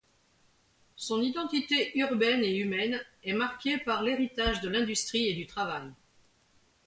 [0.95, 5.91] Son identité urbaine et humaine est marquée par l’héritage de l’industrie et du travail.